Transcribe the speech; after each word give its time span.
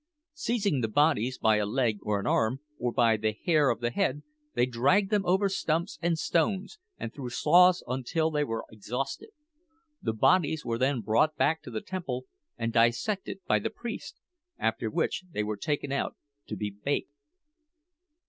Seizing 0.33 0.81
the 0.81 0.87
bodies 0.87 1.37
by 1.37 1.57
a 1.57 1.65
leg 1.67 1.99
or 2.01 2.19
an 2.19 2.25
arm, 2.25 2.59
or 2.79 2.91
by 2.91 3.17
the 3.17 3.37
hair 3.45 3.69
of 3.69 3.81
the 3.81 3.91
head, 3.91 4.23
they 4.55 4.65
dragged 4.65 5.11
them 5.11 5.23
over 5.27 5.47
stumps 5.47 5.99
and 6.01 6.17
stones 6.17 6.79
and 6.97 7.13
through 7.13 7.29
sloughs 7.29 7.83
until 7.85 8.31
they 8.31 8.43
were 8.43 8.65
exhausted. 8.71 9.29
The 10.01 10.13
bodies 10.13 10.65
were 10.65 10.79
then 10.79 11.01
brought 11.01 11.35
back 11.35 11.61
to 11.61 11.69
the 11.69 11.81
temple 11.81 12.25
and 12.57 12.73
dissected 12.73 13.41
by 13.45 13.59
the 13.59 13.69
priest, 13.69 14.17
after 14.57 14.89
which 14.89 15.25
they 15.31 15.43
were 15.43 15.55
taken 15.55 15.91
out 15.91 16.15
to 16.47 16.55
be 16.55 16.71
baked. 16.71 17.13